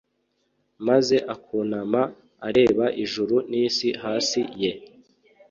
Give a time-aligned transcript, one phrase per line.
[0.87, 2.01] maze akunama
[2.47, 4.71] areba ijuru n'isi hasi ye